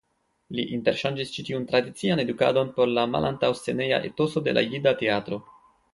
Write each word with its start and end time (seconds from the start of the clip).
Li 0.59 0.63
interŝanĝis 0.77 1.33
ĉi 1.35 1.43
tiun 1.49 1.67
tradician 1.73 2.21
edukadon 2.25 2.73
por 2.79 2.91
la 2.99 3.03
malantaŭsceneja 3.17 4.01
etoso 4.11 4.47
de 4.49 4.57
la 4.61 4.65
jida 4.73 4.99
teatro. 5.03 5.41